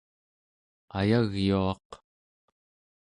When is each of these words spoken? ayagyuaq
ayagyuaq 0.99 1.87